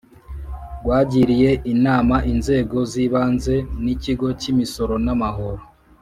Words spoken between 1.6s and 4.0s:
inama inzego z ibanze n